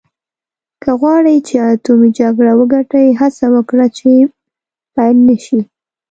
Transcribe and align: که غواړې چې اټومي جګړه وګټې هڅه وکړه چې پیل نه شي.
که 0.83 0.91
غواړې 0.99 1.35
چې 1.47 1.55
اټومي 1.71 2.09
جګړه 2.19 2.51
وګټې 2.59 3.05
هڅه 3.19 3.45
وکړه 3.55 3.87
چې 3.97 4.09
پیل 4.95 5.17
نه 5.27 5.35
شي. 5.45 5.59